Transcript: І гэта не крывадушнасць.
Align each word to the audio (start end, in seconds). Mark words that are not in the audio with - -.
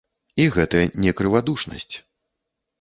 І 0.45 0.47
гэта 0.55 0.81
не 1.05 1.13
крывадушнасць. 1.21 1.95